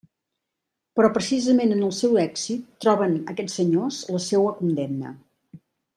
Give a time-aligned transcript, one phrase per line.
[0.99, 5.13] Però precisament en el seu èxit troben aquests senyors la seua condemna.